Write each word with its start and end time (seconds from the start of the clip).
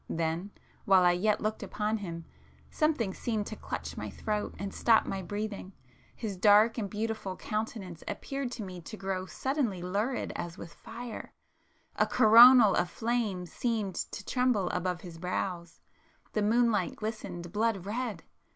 —then,—while 0.09 1.03
I 1.03 1.11
yet 1.11 1.41
looked 1.41 1.61
upon 1.61 1.97
him, 1.97 2.25
something 2.71 3.13
seemed 3.13 3.45
to 3.45 3.55
clutch 3.55 3.95
my 3.95 4.09
throat 4.09 4.55
and 4.57 4.73
stop 4.73 5.05
my 5.05 5.21
breathing,—his 5.21 6.37
dark 6.37 6.79
and 6.79 6.89
beautiful 6.89 7.35
countenance 7.37 8.03
appeared 8.07 8.51
to 8.53 8.63
me 8.63 8.81
to 8.81 8.97
grow 8.97 9.27
suddenly 9.27 9.83
lurid 9.83 10.33
as 10.35 10.57
with 10.57 10.73
fire,—a 10.73 12.07
coronal 12.07 12.73
of 12.73 12.89
flame 12.89 13.45
seemed 13.45 13.93
to 13.93 14.25
tremble 14.25 14.71
above 14.71 15.01
his 15.01 15.19
brows,—the 15.19 16.41
moonlight 16.41 16.95
glistened 16.95 17.51
blood 17.51 17.85
red! 17.85 18.23